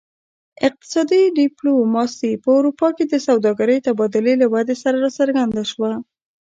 [0.67, 5.91] اقتصادي ډیپلوماسي په اروپا کې د سوداګرۍ تبادلې له ودې سره راڅرګنده شوه